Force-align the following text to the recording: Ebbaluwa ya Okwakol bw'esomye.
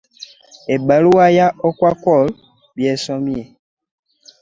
Ebbaluwa 0.73 1.25
ya 1.37 1.47
Okwakol 1.67 2.27
bw'esomye. 2.75 3.43